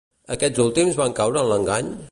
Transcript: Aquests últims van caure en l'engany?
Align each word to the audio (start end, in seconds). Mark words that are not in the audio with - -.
Aquests 0.35 0.63
últims 0.63 0.97
van 1.03 1.15
caure 1.21 1.43
en 1.45 1.53
l'engany? 1.53 1.95